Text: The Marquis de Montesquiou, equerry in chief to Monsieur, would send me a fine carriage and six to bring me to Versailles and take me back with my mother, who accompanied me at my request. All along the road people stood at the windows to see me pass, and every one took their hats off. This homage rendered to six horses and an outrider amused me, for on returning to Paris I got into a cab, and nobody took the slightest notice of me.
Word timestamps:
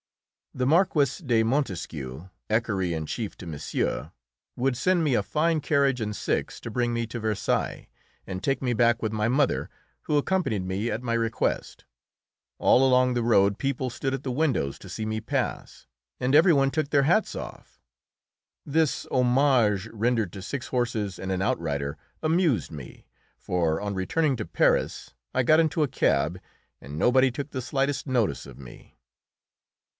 The 0.55 0.65
Marquis 0.65 1.23
de 1.23 1.43
Montesquiou, 1.43 2.29
equerry 2.49 2.93
in 2.93 3.05
chief 3.05 3.37
to 3.37 3.45
Monsieur, 3.45 4.11
would 4.57 4.75
send 4.75 5.03
me 5.03 5.13
a 5.13 5.23
fine 5.23 5.61
carriage 5.61 6.01
and 6.01 6.13
six 6.13 6.59
to 6.61 6.71
bring 6.71 6.91
me 6.91 7.05
to 7.07 7.19
Versailles 7.21 7.87
and 8.27 8.43
take 8.43 8.61
me 8.61 8.73
back 8.73 9.01
with 9.01 9.13
my 9.13 9.29
mother, 9.29 9.69
who 10.01 10.17
accompanied 10.17 10.65
me 10.65 10.89
at 10.91 11.03
my 11.03 11.13
request. 11.13 11.85
All 12.57 12.85
along 12.85 13.13
the 13.13 13.23
road 13.23 13.59
people 13.59 13.89
stood 13.89 14.13
at 14.13 14.23
the 14.23 14.31
windows 14.31 14.77
to 14.79 14.89
see 14.89 15.05
me 15.05 15.21
pass, 15.21 15.85
and 16.19 16.33
every 16.35 16.51
one 16.51 16.71
took 16.71 16.89
their 16.89 17.03
hats 17.03 17.33
off. 17.35 17.79
This 18.65 19.05
homage 19.11 19.87
rendered 19.93 20.33
to 20.33 20.41
six 20.41 20.67
horses 20.67 21.19
and 21.19 21.31
an 21.31 21.43
outrider 21.43 21.95
amused 22.23 22.71
me, 22.71 23.05
for 23.37 23.79
on 23.79 23.93
returning 23.93 24.35
to 24.37 24.45
Paris 24.45 25.13
I 25.33 25.43
got 25.43 25.59
into 25.61 25.83
a 25.83 25.87
cab, 25.87 26.41
and 26.81 26.97
nobody 26.97 27.31
took 27.31 27.51
the 27.51 27.61
slightest 27.61 28.07
notice 28.07 28.45
of 28.47 28.57
me. 28.57 28.97